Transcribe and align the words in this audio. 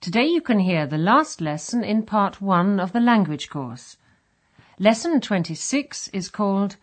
Today 0.00 0.26
you 0.26 0.40
can 0.40 0.60
hear 0.60 0.86
the 0.86 0.96
last 0.96 1.40
lesson 1.40 1.82
in 1.82 2.04
part 2.04 2.40
one 2.40 2.78
of 2.78 2.92
the 2.92 3.00
language 3.00 3.50
course. 3.50 3.96
Lesson 4.78 5.20
26 5.20 6.06
is 6.08 6.28
called 6.28 6.76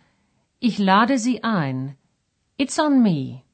Ich 0.59 0.79
lade 0.79 1.17
Sie 1.17 1.41
ein. 1.41 1.95
It's 2.57 2.77
on 2.77 3.01
me. 3.01 3.45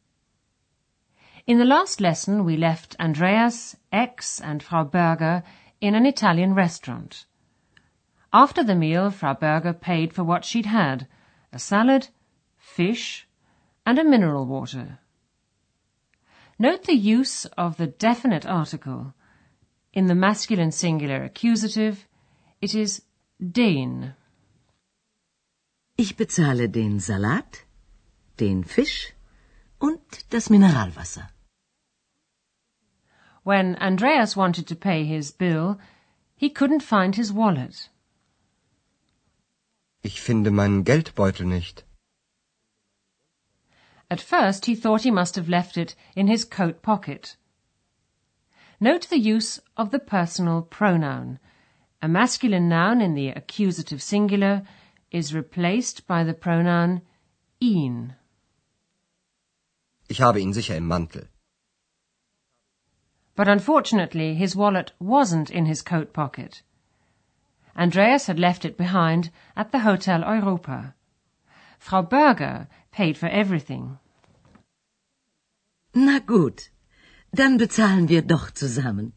In 1.46 1.60
the 1.60 1.66
last 1.66 2.02
lesson 2.02 2.44
we 2.44 2.58
left 2.58 2.96
Andreas, 3.00 3.76
X 3.92 4.42
and 4.42 4.64
Frau 4.64 4.84
Berger 4.84 5.44
in 5.80 5.94
an 5.94 6.08
Italian 6.08 6.56
restaurant. 6.56 7.26
After 8.34 8.64
the 8.64 8.76
meal, 8.76 9.12
Frau 9.12 9.36
Berger 9.36 9.74
paid 9.74 10.12
for 10.12 10.24
what 10.24 10.44
she'd 10.44 10.66
had, 10.66 11.08
a 11.54 11.60
salad, 11.60 12.08
fish, 12.58 13.28
and 13.86 14.00
a 14.00 14.04
mineral 14.04 14.48
water. 14.48 14.98
Note 16.58 16.86
the 16.86 16.96
use 16.96 17.46
of 17.58 17.78
the 17.78 17.88
definite 17.88 18.46
article. 18.48 19.14
In 19.94 20.08
the 20.08 20.16
masculine 20.16 20.72
singular 20.72 21.24
accusative, 21.24 22.08
it 22.62 22.74
is 22.74 23.02
den. 23.40 24.14
Ich 25.98 26.16
bezahle 26.16 26.70
den 26.70 27.00
Salat, 27.00 27.66
den 28.38 28.64
Fisch 28.64 29.14
und 29.80 30.00
das 30.30 30.50
Mineralwasser. 30.50 31.30
When 33.44 33.76
Andreas 33.76 34.38
wanted 34.38 34.66
to 34.68 34.76
pay 34.76 35.04
his 35.04 35.32
bill, 35.32 35.78
he 36.38 36.50
couldn't 36.50 36.84
find 36.84 37.16
his 37.16 37.34
wallet. 37.34 37.90
Ich 40.04 40.22
finde 40.22 40.52
meinen 40.52 40.86
Geldbeutel 40.86 41.46
nicht. 41.46 41.84
At 44.10 44.22
first 44.22 44.66
he 44.66 44.76
thought 44.76 45.04
he 45.04 45.12
must 45.12 45.36
have 45.36 45.50
left 45.50 45.76
it 45.76 45.96
in 46.16 46.28
his 46.28 46.46
coat 46.46 46.82
pocket. 46.82 47.36
Note 48.84 49.10
the 49.10 49.20
use 49.20 49.60
of 49.78 49.92
the 49.92 50.00
personal 50.00 50.64
pronoun. 50.64 51.38
A 52.02 52.08
masculine 52.08 52.68
noun 52.68 53.00
in 53.00 53.14
the 53.14 53.28
accusative 53.28 54.02
singular 54.02 54.64
is 55.12 55.36
replaced 55.36 56.08
by 56.08 56.24
the 56.24 56.34
pronoun 56.34 57.04
ihn. 57.62 58.16
Ich 60.10 60.18
habe 60.20 60.42
ihn 60.42 60.52
sicher 60.52 60.76
im 60.76 60.88
Mantel. 60.88 61.28
But 63.36 63.48
unfortunately 63.48 64.34
his 64.34 64.56
wallet 64.56 64.94
wasn't 65.00 65.52
in 65.52 65.68
his 65.68 65.84
coat 65.84 66.12
pocket. 66.12 66.64
Andreas 67.78 68.26
had 68.26 68.40
left 68.40 68.66
it 68.66 68.78
behind 68.78 69.30
at 69.56 69.72
the 69.72 69.82
Hotel 69.82 70.22
Europa. 70.22 70.96
Frau 71.78 72.02
Berger 72.02 72.68
paid 72.92 73.16
for 73.16 73.28
everything. 73.28 74.00
Na 75.94 76.18
gut, 76.18 76.71
dann 77.34 77.58
bezahlen 77.58 78.10
wir 78.10 78.22
doch 78.22 78.52
zusammen. 78.52 79.14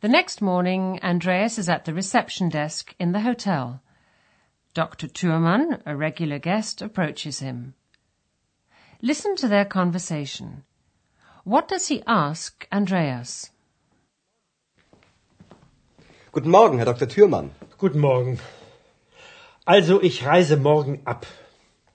The 0.00 0.08
next 0.08 0.40
morning, 0.40 1.00
Andreas 1.02 1.58
is 1.58 1.68
at 1.68 1.84
the 1.84 1.92
reception 1.92 2.50
desk 2.50 2.94
in 3.00 3.12
the 3.12 3.20
hotel. 3.20 3.80
Dr. 4.74 5.08
Thurman, 5.08 5.82
a 5.86 5.96
regular 5.96 6.38
guest, 6.38 6.82
approaches 6.82 7.40
him. 7.40 7.74
Listen 9.02 9.34
to 9.36 9.48
their 9.48 9.64
conversation. 9.64 10.64
What 11.44 11.66
does 11.66 11.88
he 11.88 12.02
ask 12.06 12.66
Andreas? 12.70 13.50
Guten 16.30 16.50
Morgen, 16.50 16.78
Herr 16.78 16.86
Dr. 16.86 17.06
Thürmann. 17.06 17.50
Guten 17.78 17.98
Morgen. 17.98 18.38
Also, 19.64 20.00
ich 20.00 20.24
reise 20.24 20.56
morgen 20.56 21.00
ab. 21.04 21.26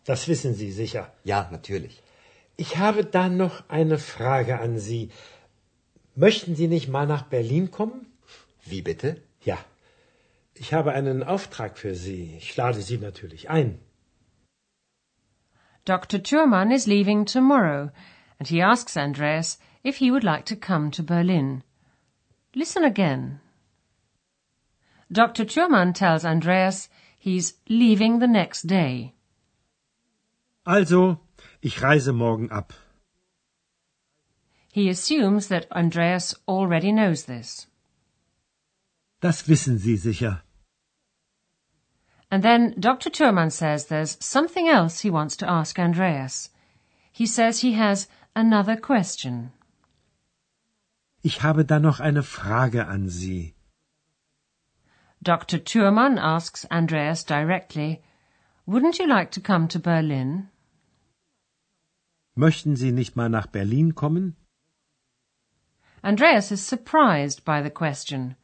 Das 0.05 0.27
wissen 0.27 0.53
Sie 0.55 0.71
sicher. 0.71 1.09
Ja, 1.23 1.47
natürlich. 1.51 2.02
Ich 2.55 2.77
habe 2.77 3.03
da 3.03 3.29
noch 3.29 3.63
eine 3.67 3.97
Frage 3.97 4.59
an 4.59 4.77
Sie. 4.77 5.09
Möchten 6.15 6.55
Sie 6.55 6.67
nicht 6.67 6.87
mal 6.87 7.07
nach 7.07 7.23
Berlin 7.23 7.71
kommen? 7.71 8.05
Wie 8.63 8.81
bitte? 8.81 9.21
Ja. 9.43 9.57
Ich 10.53 10.73
habe 10.73 10.93
einen 10.93 11.23
Auftrag 11.23 11.77
für 11.77 11.95
Sie. 11.95 12.35
Ich 12.37 12.55
lade 12.55 12.81
Sie 12.81 12.97
natürlich 12.97 13.49
ein. 13.49 13.79
Dr. 15.85 16.21
Thurman 16.21 16.71
is 16.71 16.87
leaving 16.87 17.25
tomorrow, 17.25 17.91
and 18.39 18.47
he 18.47 18.61
asks 18.61 18.95
Andreas 18.95 19.59
if 19.83 19.97
he 19.97 20.11
would 20.11 20.23
like 20.23 20.45
to 20.45 20.55
come 20.55 20.91
to 20.91 21.03
Berlin. 21.03 21.63
Listen 22.55 22.83
again. 22.83 23.41
Dr. 25.11 25.45
Thurman 25.45 25.93
tells 25.93 26.23
Andreas 26.23 26.87
he's 27.17 27.55
leaving 27.67 28.19
the 28.19 28.27
next 28.27 28.67
day. 28.67 29.13
Also, 30.65 31.19
ich 31.63 31.81
reise 31.81 32.11
morgen 32.11 32.51
ab. 32.51 32.73
He 34.71 34.89
assumes 34.89 35.47
that 35.47 35.71
Andreas 35.71 36.35
already 36.45 36.91
knows 36.91 37.25
this. 37.25 37.67
Das 39.21 39.47
wissen 39.47 39.77
Sie 39.77 39.95
sicher. 39.95 40.43
And 42.29 42.43
then 42.43 42.73
Dr. 42.79 43.09
Thürmann 43.11 43.51
says 43.51 43.85
there's 43.85 44.17
something 44.19 44.67
else 44.67 45.01
he 45.01 45.09
wants 45.09 45.37
to 45.37 45.49
ask 45.49 45.79
Andreas. 45.79 46.49
He 47.11 47.25
says 47.27 47.59
he 47.59 47.73
has 47.73 48.09
another 48.35 48.75
question. 48.75 49.51
Ich 51.23 51.43
habe 51.43 51.63
da 51.63 51.79
noch 51.79 52.01
eine 52.01 52.23
Frage 52.23 52.87
an 52.87 53.07
Sie. 53.07 53.53
Dr. 55.21 55.59
Thürmann 55.59 56.17
asks 56.17 56.65
Andreas 56.65 57.23
directly, 57.23 58.01
Wouldn't 58.67 58.99
you 58.99 59.07
like 59.07 59.31
to 59.31 59.39
come 59.39 59.69
to 59.69 59.79
Berlin? 59.79 60.49
Möchten 62.35 62.75
Sie 62.75 62.91
nicht 62.91 63.15
mal 63.15 63.29
nach 63.29 63.47
Berlin 63.47 63.93
kommen? 63.95 64.35
Andreas 66.01 66.51
is 66.51 66.67
surprised 66.67 67.45
by 67.45 67.61
the 67.63 67.69
question. 67.69 68.35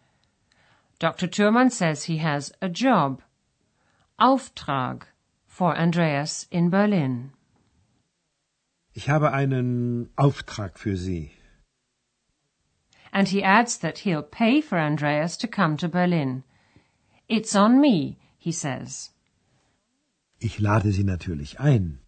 Dr. 1.00 1.28
Thürmann 1.28 1.72
says 1.72 2.04
he 2.04 2.18
has 2.18 2.52
a 2.62 2.68
job, 2.70 3.22
Auftrag, 4.20 5.08
for 5.46 5.76
Andreas 5.76 6.48
in 6.52 6.70
Berlin. 6.70 7.32
Ich 8.94 9.10
habe 9.10 9.32
einen 9.34 10.10
Auftrag 10.18 10.78
für 10.78 10.96
Sie. 10.96 11.32
And 13.12 13.28
he 13.30 13.44
adds 13.44 13.78
that 13.80 14.00
he'll 14.00 14.22
pay 14.22 14.62
for 14.62 14.78
Andreas 14.78 15.36
to 15.38 15.48
come 15.48 15.78
to 15.78 15.88
Berlin. 15.90 16.44
It's 17.28 17.56
on 17.56 17.82
me, 17.82 18.18
he 18.38 18.52
says. 18.52 19.12
Ich 20.40 20.60
lade 20.60 20.92
Sie 20.92 21.04
natürlich 21.04 21.60
ein. 21.60 22.00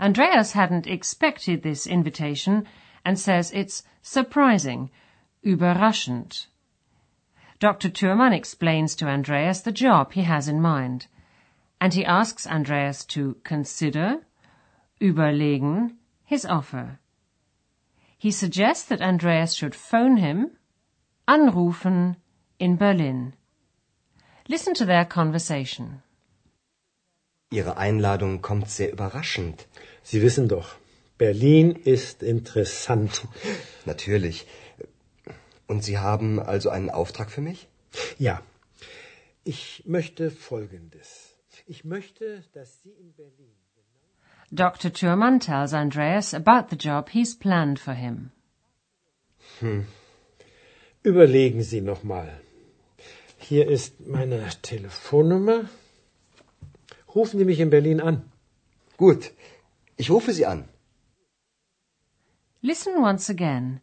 Andreas 0.00 0.52
hadn't 0.52 0.86
expected 0.86 1.62
this 1.62 1.86
invitation 1.86 2.66
and 3.04 3.18
says 3.18 3.50
it's 3.52 3.82
surprising, 4.02 4.90
überraschend. 5.44 6.46
Dr. 7.58 7.90
Thürmann 7.90 8.32
explains 8.32 8.96
to 8.96 9.08
Andreas 9.08 9.60
the 9.60 9.72
job 9.72 10.12
he 10.12 10.22
has 10.22 10.48
in 10.48 10.60
mind, 10.60 11.06
and 11.80 11.94
he 11.94 12.04
asks 12.04 12.46
Andreas 12.46 13.04
to 13.06 13.36
consider, 13.44 14.26
überlegen, 15.00 15.96
his 16.24 16.44
offer. 16.44 16.98
He 18.18 18.30
suggests 18.30 18.84
that 18.84 19.02
Andreas 19.02 19.54
should 19.54 19.74
phone 19.74 20.16
him, 20.16 20.56
anrufen, 21.28 22.16
in 22.58 22.76
Berlin. 22.76 23.34
Listen 24.48 24.74
to 24.74 24.84
their 24.84 25.04
conversation. 25.04 26.02
Ihre 27.52 27.76
Einladung 27.76 28.40
kommt 28.40 28.68
sehr 28.70 28.90
überraschend. 28.92 29.66
Sie 30.02 30.22
wissen 30.22 30.48
doch, 30.48 30.76
Berlin 31.18 31.72
ist 31.94 32.22
interessant. 32.22 33.22
Natürlich. 33.84 34.46
Und 35.68 35.84
Sie 35.84 35.98
haben 35.98 36.40
also 36.40 36.70
einen 36.70 36.90
Auftrag 36.90 37.30
für 37.30 37.42
mich? 37.42 37.68
Ja, 38.18 38.42
ich 39.44 39.82
möchte 39.86 40.30
Folgendes. 40.30 41.36
Ich 41.66 41.84
möchte, 41.84 42.42
dass 42.54 42.82
Sie 42.82 42.90
in 42.90 43.12
Berlin. 43.12 43.52
Dr. 44.50 44.92
Thurman 44.92 45.40
tells 45.40 45.72
Andreas 45.72 46.34
about 46.34 46.68
the 46.70 46.76
job 46.76 47.10
he's 47.10 47.38
planned 47.38 47.78
for 47.78 47.94
him. 47.94 48.32
Überlegen 51.02 51.62
Sie 51.62 51.80
noch 51.80 52.02
mal. 52.02 52.28
Hier 53.38 53.66
ist 53.68 54.06
meine 54.06 54.46
Telefonnummer. 54.62 55.68
Rufen 57.14 57.38
Sie 57.38 57.44
mich 57.44 57.60
in 57.60 57.70
Berlin 57.70 58.00
an. 58.00 58.30
Gut, 58.96 59.30
ich 59.96 60.10
rufe 60.10 60.32
Sie 60.32 60.46
an. 60.46 60.68
Listen 62.62 63.02
once 63.02 63.28
again. 63.28 63.80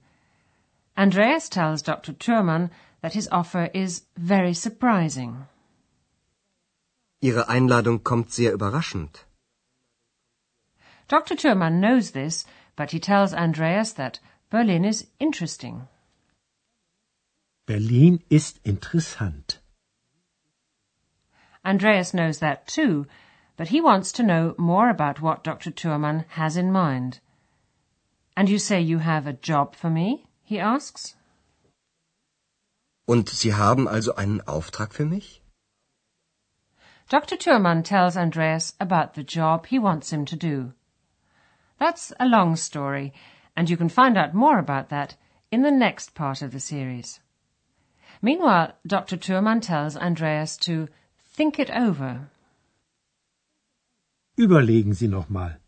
Andreas 0.95 1.49
tells 1.49 1.83
Dr. 1.83 2.13
Thurman 2.13 2.71
that 3.01 3.13
his 3.13 3.27
offer 3.31 3.69
is 3.73 4.03
very 4.17 4.53
surprising. 4.53 5.47
Ihre 7.21 7.49
Einladung 7.49 8.03
kommt 8.03 8.31
sehr 8.31 8.53
überraschend. 8.53 9.25
Dr. 11.07 11.35
Thurman 11.35 11.79
knows 11.81 12.11
this, 12.11 12.45
but 12.75 12.91
he 12.91 12.99
tells 12.99 13.33
Andreas 13.33 13.93
that 13.93 14.19
Berlin 14.49 14.85
is 14.85 15.07
interesting. 15.19 15.87
Berlin 17.65 18.23
ist 18.29 18.59
interessant. 18.63 19.59
Andreas 21.65 22.13
knows 22.13 22.39
that 22.39 22.67
too, 22.67 23.05
but 23.57 23.67
he 23.67 23.81
wants 23.81 24.11
to 24.13 24.23
know 24.23 24.55
more 24.57 24.89
about 24.89 25.21
what 25.21 25.43
Dr. 25.43 25.71
Thürmann 25.71 26.25
has 26.29 26.55
in 26.55 26.71
mind. 26.71 27.19
And 28.37 28.47
you 28.47 28.57
say 28.57 28.79
you 28.79 28.99
have 28.99 29.27
a 29.27 29.33
job 29.33 29.75
for 29.75 29.89
me? 29.89 30.25
he 30.43 30.59
asks. 30.59 31.15
Und 33.07 33.27
Sie 33.27 33.53
haben 33.53 33.87
also 33.87 34.13
einen 34.15 34.41
Auftrag 34.47 34.93
für 34.93 35.05
mich? 35.05 35.41
Dr. 37.09 37.37
Thürmann 37.37 37.83
tells 37.83 38.15
Andreas 38.15 38.75
about 38.79 39.15
the 39.15 39.23
job 39.23 39.65
he 39.65 39.79
wants 39.79 40.11
him 40.13 40.25
to 40.25 40.35
do. 40.35 40.73
That's 41.79 42.13
a 42.19 42.25
long 42.25 42.55
story, 42.55 43.13
and 43.55 43.69
you 43.69 43.77
can 43.77 43.89
find 43.89 44.17
out 44.17 44.33
more 44.33 44.59
about 44.59 44.89
that 44.89 45.15
in 45.51 45.63
the 45.63 45.71
next 45.71 46.13
part 46.13 46.41
of 46.41 46.51
the 46.51 46.59
series. 46.59 47.19
Meanwhile, 48.21 48.73
Dr. 48.85 49.17
Thürmann 49.17 49.61
tells 49.61 49.97
Andreas 49.97 50.55
to 50.57 50.87
think 51.39 51.57
it 51.57 51.71
over. 51.71 52.29
Überlegen 54.37 54.93
Sie 54.93 55.07
noch 55.07 55.29
mal. 55.29 55.61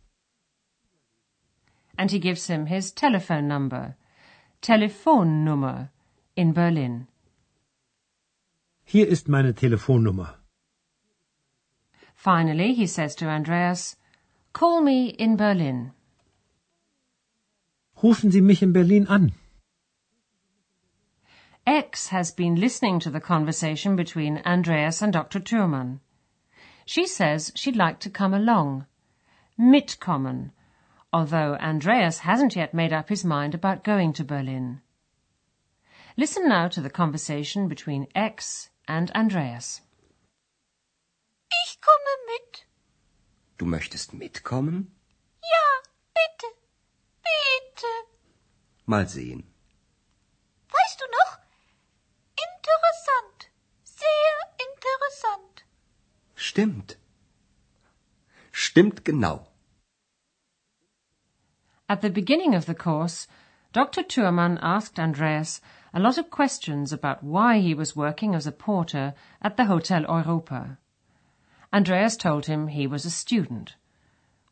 And 1.98 2.12
he 2.12 2.20
gives 2.20 2.48
him 2.48 2.66
his 2.66 2.92
telephone 2.92 3.48
number, 3.48 3.96
Telefonnummer, 4.62 5.90
in 6.36 6.52
Berlin. 6.54 7.08
Hier 8.84 9.08
ist 9.08 9.30
meine 9.30 9.54
Telefonnummer. 9.54 10.36
Finally, 12.16 12.74
he 12.74 12.86
says 12.86 13.16
to 13.16 13.28
Andreas, 13.28 13.96
Call 14.52 14.82
me 14.82 15.08
in 15.08 15.38
Berlin. 15.38 15.94
Rufen 18.04 18.30
Sie 18.32 18.42
mich 18.42 18.62
in 18.62 18.74
Berlin 18.74 19.08
an. 19.08 19.32
X 21.72 22.10
has 22.10 22.32
been 22.32 22.56
listening 22.56 23.00
to 23.00 23.10
the 23.10 23.22
conversation 23.22 23.96
between 23.96 24.42
Andreas 24.46 25.02
and 25.02 25.14
Dr. 25.14 25.40
Thürmann. 25.40 26.02
She 26.86 27.08
says 27.08 27.54
she'd 27.56 27.78
like 27.78 28.02
to 28.02 28.10
come 28.10 28.34
along. 28.34 28.88
Mitkommen, 29.58 30.52
although 31.14 31.56
Andreas 31.62 32.20
hasn't 32.20 32.58
yet 32.58 32.74
made 32.74 32.92
up 32.92 33.08
his 33.08 33.24
mind 33.24 33.56
about 33.56 33.86
going 33.86 34.12
to 34.14 34.26
Berlin. 34.26 34.82
Listen 36.18 36.50
now 36.50 36.68
to 36.68 36.82
the 36.82 36.90
conversation 36.90 37.70
between 37.70 38.06
X 38.14 38.70
and 38.86 39.10
Andreas. 39.12 39.80
Ich 41.64 41.80
komme 41.80 42.14
mit. 42.28 42.66
Du 43.58 43.66
möchtest 43.66 44.14
mitkommen? 44.14 44.92
Ja, 45.42 45.68
bitte. 46.18 46.48
Bitte. 47.24 47.94
Mal 48.86 49.08
sehen. 49.08 49.46
Weißt 50.68 51.00
du 51.00 51.06
noch? 51.06 51.42
Interessant. 52.48 53.50
Sehr 53.84 54.36
interessant. 54.66 55.64
Stimmt. 56.52 56.98
Stimmt 58.52 59.06
genau. 59.06 59.48
At 61.88 62.02
the 62.02 62.10
beginning 62.10 62.54
of 62.54 62.66
the 62.66 62.76
course, 62.76 63.26
Dr. 63.72 64.04
Thürmann 64.04 64.60
asked 64.62 65.00
Andreas 65.00 65.62
a 65.94 66.02
lot 66.02 66.18
of 66.18 66.30
questions 66.30 66.92
about 66.92 67.24
why 67.24 67.60
he 67.60 67.74
was 67.74 67.96
working 67.96 68.36
as 68.36 68.46
a 68.46 68.52
porter 68.52 69.14
at 69.42 69.56
the 69.56 69.64
Hotel 69.64 70.02
Europa. 70.02 70.78
Andreas 71.72 72.18
told 72.18 72.48
him 72.48 72.68
he 72.68 72.86
was 72.86 73.06
a 73.06 73.10
student. 73.10 73.78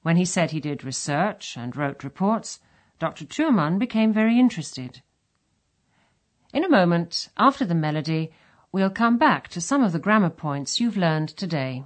When 0.02 0.16
he 0.16 0.24
said 0.24 0.52
he 0.52 0.62
did 0.62 0.86
research 0.86 1.58
and 1.58 1.76
wrote 1.76 2.06
reports, 2.06 2.62
Dr. 3.00 3.26
Thürmann 3.26 3.78
became 3.78 4.14
very 4.14 4.40
interested. 4.40 5.02
In 6.54 6.64
a 6.64 6.70
moment, 6.70 7.28
after 7.36 7.66
the 7.66 7.76
melody, 7.76 8.32
we'll 8.72 8.90
come 8.90 9.18
back 9.18 9.48
to 9.48 9.62
some 9.62 9.84
of 9.84 9.92
the 9.92 10.00
grammar 10.00 10.30
points 10.30 10.80
you've 10.80 10.98
learned 10.98 11.30
today. 11.30 11.84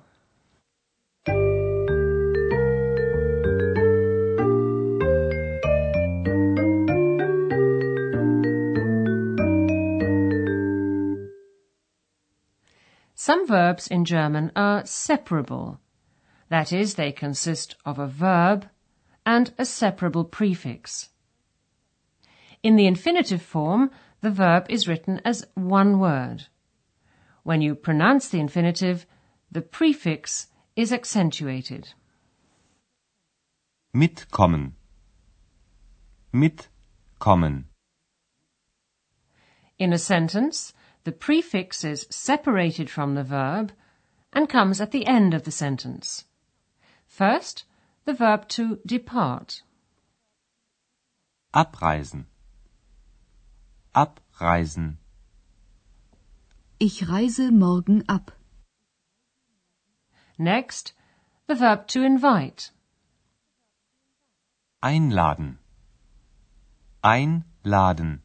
Some 13.15 13.47
verbs 13.47 13.87
in 13.87 14.03
German 14.03 14.51
are 14.53 14.85
separable. 14.85 15.79
That 16.49 16.73
is, 16.73 16.95
they 16.95 17.13
consist 17.13 17.77
of 17.85 17.97
a 17.97 18.07
verb 18.07 18.67
and 19.25 19.53
a 19.57 19.63
separable 19.63 20.25
prefix. 20.25 21.07
In 22.61 22.75
the 22.75 22.85
infinitive 22.85 23.41
form, 23.41 23.91
the 24.19 24.29
verb 24.29 24.65
is 24.67 24.89
written 24.89 25.21
as 25.23 25.47
one 25.55 25.99
word. 25.99 26.47
When 27.43 27.61
you 27.61 27.75
pronounce 27.75 28.29
the 28.29 28.39
infinitive, 28.39 29.05
the 29.51 29.61
prefix 29.61 30.47
is 30.75 30.91
accentuated. 30.91 31.93
Mitkommen. 33.93 34.73
Mitkommen. 36.31 37.65
In 39.77 39.93
a 39.93 39.97
sentence, 39.97 40.73
the 41.03 41.11
prefix 41.11 41.83
is 41.83 42.07
separated 42.09 42.89
from 42.89 43.15
the 43.15 43.23
verb 43.23 43.73
and 44.31 44.49
comes 44.49 44.79
at 44.79 44.91
the 44.91 45.05
end 45.05 45.33
of 45.33 45.43
the 45.43 45.51
sentence. 45.51 46.25
First, 47.05 47.65
the 48.05 48.13
verb 48.13 48.47
to 48.49 48.79
depart. 48.85 49.61
Abreisen. 51.53 52.25
Abreisen. 53.93 54.97
Ich 56.85 56.95
reise 57.07 57.49
morgen 57.51 57.99
ab. 58.09 58.33
Next, 60.37 60.93
the 61.47 61.55
verb 61.55 61.87
to 61.93 61.99
invite. 62.03 62.73
Einladen. 64.81 65.59
Einladen. 67.01 68.21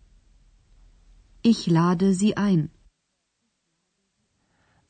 Ich 1.43 1.69
lade 1.69 2.13
Sie 2.15 2.37
ein. 2.37 2.71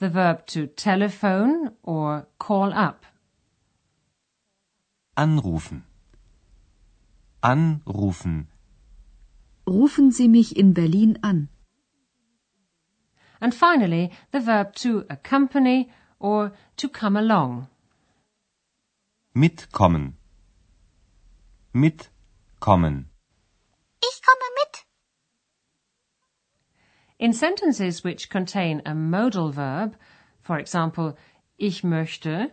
The 0.01 0.15
verb 0.15 0.47
to 0.47 0.67
telephone 0.69 1.73
or 1.83 2.27
call 2.39 2.73
up. 2.73 3.05
Anrufen. 5.15 5.85
Anrufen. 7.43 8.49
Rufen 9.67 10.11
Sie 10.11 10.29
mich 10.29 10.57
in 10.57 10.73
Berlin 10.73 11.19
an. 11.21 11.51
And 13.41 13.55
finally, 13.55 14.11
the 14.33 14.41
verb 14.41 14.75
to 14.77 15.05
accompany 15.09 15.91
or 16.19 16.53
to 16.77 16.89
come 16.89 17.17
along. 17.17 17.69
Mitkommen. 19.35 20.15
Mitkommen. 21.73 23.07
Ich 24.03 24.21
komme 24.23 24.49
mit. 24.57 24.85
In 27.19 27.33
sentences 27.33 28.03
which 28.03 28.31
contain 28.31 28.83
a 28.85 28.95
modal 28.95 29.53
verb, 29.53 29.97
for 30.41 30.59
example, 30.59 31.17
ich 31.59 31.83
möchte, 31.83 32.51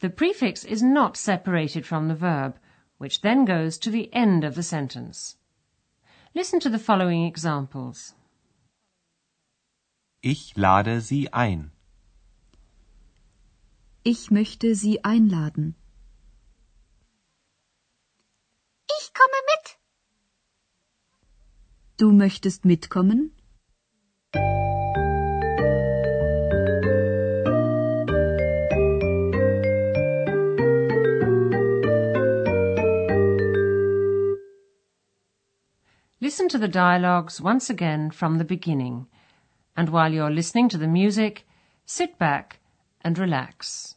the 0.00 0.10
prefix 0.10 0.64
is 0.64 0.82
not 0.82 1.16
separated 1.16 1.86
from 1.86 2.08
the 2.08 2.14
verb, 2.14 2.58
which 2.98 3.22
then 3.22 3.44
goes 3.44 3.78
to 3.78 3.90
the 3.90 4.12
end 4.12 4.44
of 4.44 4.54
the 4.54 4.62
sentence. 4.62 5.36
Listen 6.34 6.60
to 6.60 6.68
the 6.68 6.78
following 6.78 7.24
examples. 7.24 8.15
Ich 10.28 10.56
lade 10.56 11.00
Sie 11.00 11.32
ein. 11.32 11.70
Ich 14.02 14.32
möchte 14.32 14.74
Sie 14.74 15.04
einladen. 15.04 15.76
Ich 18.98 19.12
komme 19.14 19.40
mit. 19.52 19.78
Du 21.96 22.10
möchtest 22.10 22.64
mitkommen? 22.64 23.30
Listen 36.18 36.48
to 36.48 36.58
the 36.58 36.66
dialogues 36.66 37.40
once 37.40 37.70
again 37.70 38.10
from 38.10 38.38
the 38.38 38.44
beginning, 38.44 39.06
and 39.76 39.88
while 39.88 40.12
you're 40.12 40.30
listening 40.30 40.68
to 40.70 40.78
the 40.78 40.88
music, 40.88 41.46
sit 41.84 42.18
back 42.18 42.60
and 43.02 43.18
relax. 43.18 43.95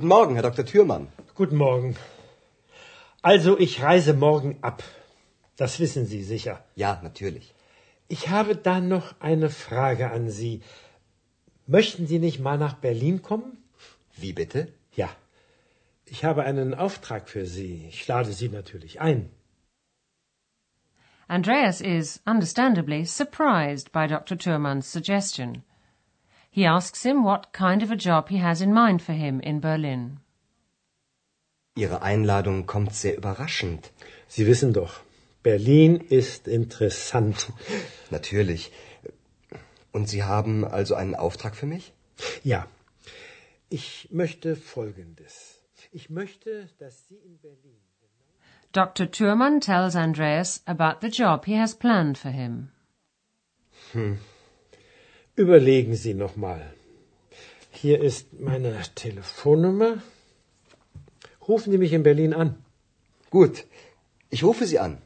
Guten 0.00 0.08
Morgen, 0.08 0.34
Herr 0.34 0.44
Dr. 0.44 0.64
Thürmann. 0.64 1.08
Guten 1.34 1.56
Morgen. 1.56 1.94
Also, 3.20 3.58
ich 3.58 3.82
reise 3.82 4.14
morgen 4.14 4.56
ab. 4.62 4.82
Das 5.56 5.78
wissen 5.78 6.06
Sie 6.06 6.22
sicher. 6.22 6.64
Ja, 6.74 7.00
natürlich. 7.02 7.52
Ich 8.08 8.30
habe 8.30 8.56
da 8.56 8.80
noch 8.80 9.20
eine 9.20 9.50
Frage 9.50 10.10
an 10.10 10.30
Sie. 10.30 10.62
Möchten 11.66 12.06
Sie 12.06 12.18
nicht 12.18 12.40
mal 12.40 12.56
nach 12.56 12.76
Berlin 12.86 13.20
kommen? 13.20 13.58
Wie 14.16 14.32
bitte? 14.32 14.72
Ja. 14.96 15.10
Ich 16.06 16.24
habe 16.24 16.44
einen 16.44 16.72
Auftrag 16.72 17.28
für 17.28 17.44
Sie. 17.44 17.84
Ich 17.90 18.08
lade 18.08 18.32
Sie 18.32 18.48
natürlich 18.48 19.02
ein. 19.02 19.28
Andreas 21.28 21.82
is, 21.82 22.22
understandably, 22.24 23.04
surprised 23.04 23.92
by 23.92 24.06
Dr. 24.06 24.38
Thurmann's 24.38 24.90
suggestion. 24.90 25.62
He 26.50 26.66
asks 26.66 27.02
him 27.04 27.24
what 27.24 27.52
kind 27.52 27.82
of 27.82 27.90
a 27.90 27.96
job 27.96 28.28
he 28.28 28.38
has 28.38 28.60
in 28.60 28.72
mind 28.74 29.02
for 29.02 29.12
him 29.12 29.40
in 29.40 29.60
Berlin. 29.60 30.18
Ihre 31.76 32.02
Einladung 32.02 32.66
kommt 32.66 32.94
sehr 32.94 33.16
überraschend. 33.16 33.90
Sie 34.26 34.46
wissen 34.46 34.72
doch, 34.72 35.00
Berlin 35.42 35.96
ist 35.96 36.48
interessant. 36.48 37.52
Natürlich. 38.10 38.72
Und 39.92 40.08
Sie 40.08 40.22
haben 40.24 40.64
also 40.64 40.94
einen 40.94 41.14
Auftrag 41.14 41.54
für 41.56 41.66
mich? 41.66 41.92
Ja. 42.42 42.66
Ich 43.68 44.08
möchte 44.10 44.56
Folgendes. 44.56 45.60
Ich 45.92 46.10
möchte, 46.10 46.68
dass 46.78 47.06
Sie 47.08 47.16
in 47.16 47.38
Berlin. 47.38 47.78
Dr. 48.72 49.10
Thürmann 49.10 49.60
tells 49.60 49.96
Andreas 49.96 50.62
about 50.64 51.00
the 51.00 51.08
job 51.08 51.44
he 51.44 51.58
has 51.58 51.74
planned 51.74 52.16
for 52.18 52.30
him. 52.30 52.70
Hm. 53.92 54.18
Überlegen 55.40 55.94
Sie 55.96 56.12
noch 56.12 56.36
mal. 56.36 56.74
Hier 57.70 58.02
ist 58.08 58.38
meine 58.48 58.72
Telefonnummer. 58.94 60.02
Rufen 61.48 61.72
Sie 61.72 61.78
mich 61.78 61.94
in 61.94 62.02
Berlin 62.02 62.34
an. 62.34 62.62
Gut. 63.30 63.64
Ich 64.28 64.44
rufe 64.44 64.66
Sie 64.66 64.78
an. 64.78 65.00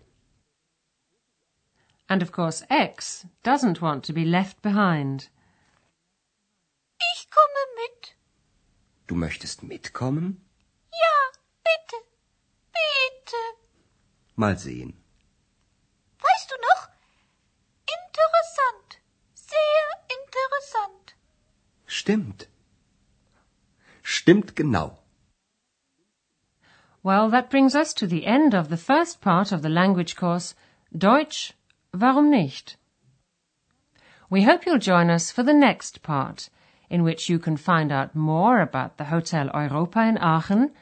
And 2.08 2.20
of 2.20 2.32
course, 2.32 2.66
X 2.68 3.28
doesn't 3.44 3.80
want 3.80 4.04
to 4.06 4.12
be 4.12 4.24
left 4.24 4.60
behind. 4.60 5.30
Ich 7.12 7.30
komme 7.30 7.62
mit. 7.82 8.16
Du 9.06 9.14
möchtest 9.14 9.62
mitkommen? 9.62 10.44
Ja, 11.04 11.16
bitte. 11.68 11.96
Bitte. 12.80 13.40
Mal 14.34 14.58
sehen. 14.58 15.03
Stimmt. 22.04 22.48
Stimmt 24.02 24.54
genau. 24.54 24.98
Well, 27.02 27.30
that 27.30 27.48
brings 27.48 27.74
us 27.74 27.94
to 27.94 28.06
the 28.06 28.26
end 28.26 28.54
of 28.54 28.68
the 28.68 28.76
first 28.76 29.22
part 29.22 29.52
of 29.52 29.62
the 29.62 29.70
language 29.70 30.14
course, 30.14 30.54
Deutsch, 30.94 31.54
warum 31.94 32.30
nicht? 32.30 32.76
We 34.28 34.42
hope 34.42 34.66
you'll 34.66 34.76
join 34.76 35.08
us 35.08 35.30
for 35.30 35.42
the 35.42 35.54
next 35.54 36.02
part, 36.02 36.50
in 36.90 37.04
which 37.04 37.30
you 37.30 37.38
can 37.38 37.56
find 37.56 37.90
out 37.90 38.14
more 38.14 38.60
about 38.60 38.98
the 38.98 39.04
Hotel 39.04 39.50
Europa 39.54 40.02
in 40.02 40.18
Aachen 40.18 40.72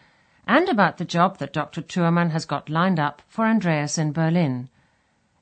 and 0.45 0.69
about 0.69 0.99
the 0.99 1.05
job 1.05 1.39
that 1.39 1.53
Dr. 1.53 1.83
Thürmann 1.83 2.33
has 2.33 2.45
got 2.45 2.69
lined 2.69 2.99
up 2.99 3.23
for 3.29 3.47
Andreas 3.47 3.97
in 3.97 4.11
Berlin. 4.11 4.69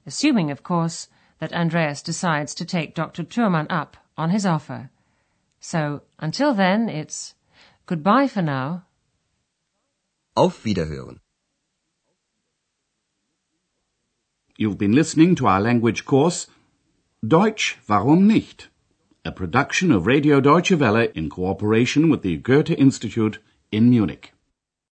Assuming, 0.04 0.50
of 0.50 0.62
course, 0.62 1.08
that 1.38 1.54
Andreas 1.54 2.02
decides 2.02 2.54
to 2.56 2.66
take 2.66 2.94
Dr. 2.94 3.24
Thürmann 3.24 3.66
up 3.70 3.96
on 4.18 4.28
his 4.28 4.44
offer. 4.44 4.90
So, 5.60 6.02
until 6.18 6.54
then, 6.54 6.88
it's 6.88 7.34
goodbye 7.86 8.28
for 8.28 8.42
now. 8.42 8.86
Auf 10.34 10.64
Wiederhören. 10.64 11.20
You've 14.56 14.78
been 14.78 14.92
listening 14.92 15.34
to 15.36 15.46
our 15.46 15.60
language 15.60 16.04
course, 16.04 16.46
Deutsch, 17.26 17.78
warum 17.88 18.26
nicht? 18.26 18.68
A 19.24 19.32
production 19.32 19.92
of 19.92 20.06
Radio 20.06 20.40
Deutsche 20.40 20.72
Welle 20.72 21.08
in 21.14 21.28
cooperation 21.28 22.08
with 22.08 22.22
the 22.22 22.36
Goethe 22.38 22.70
Institute 22.70 23.38
in 23.70 23.90
Munich. 23.90 24.32